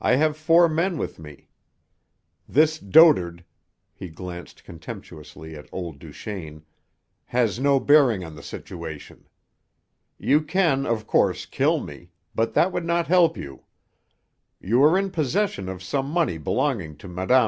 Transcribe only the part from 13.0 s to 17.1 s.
help you. You are in possession of some money belonging to